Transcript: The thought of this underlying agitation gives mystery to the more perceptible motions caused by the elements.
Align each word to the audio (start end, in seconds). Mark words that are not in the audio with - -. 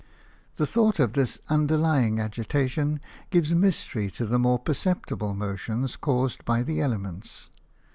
The 0.55 0.65
thought 0.65 0.99
of 0.99 1.13
this 1.13 1.37
underlying 1.47 2.19
agitation 2.19 3.01
gives 3.29 3.53
mystery 3.53 4.09
to 4.17 4.25
the 4.25 4.39
more 4.39 4.57
perceptible 4.57 5.35
motions 5.35 5.95
caused 5.95 6.43
by 6.43 6.63
the 6.63 6.81
elements. 6.81 7.51